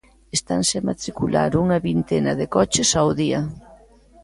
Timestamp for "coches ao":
2.55-3.09